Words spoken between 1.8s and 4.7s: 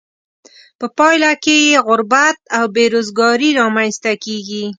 غربت او بې روزګاري را مینځ ته کیږي.